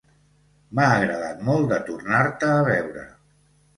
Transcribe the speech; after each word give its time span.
M'ha 0.77 0.85
agradat 0.93 1.45
molt 1.49 1.69
de 1.75 1.79
tornar-te 1.91 2.53
a 2.57 2.67
veure. 2.73 3.05